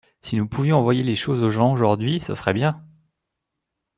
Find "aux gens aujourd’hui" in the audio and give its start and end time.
1.43-2.19